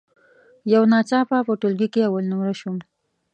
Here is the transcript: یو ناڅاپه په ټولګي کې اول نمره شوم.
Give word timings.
یو 0.73 0.83
ناڅاپه 0.91 1.37
په 1.47 1.53
ټولګي 1.61 1.87
کې 1.93 2.01
اول 2.07 2.23
نمره 2.31 2.53
شوم. 2.59 2.77